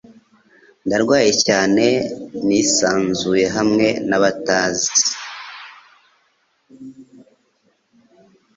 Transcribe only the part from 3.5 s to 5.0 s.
hamwe nabatazi.